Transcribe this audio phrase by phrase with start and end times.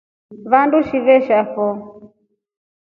[0.51, 1.73] Vandu shivesha foo.